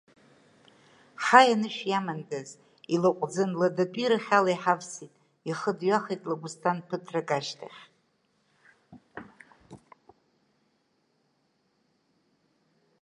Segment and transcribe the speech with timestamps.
[1.23, 2.49] Ҳаи, анышә иамандаз,
[2.93, 5.13] илаҟәӡаны ладатәирахь ала иҳавсит,
[5.49, 7.81] ихы дҩахеит Лагәсҭан ԥыҭрак ашьҭахь.